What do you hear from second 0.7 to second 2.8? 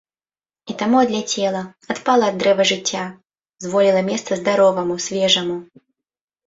І таму адляцела, адпала ад дрэва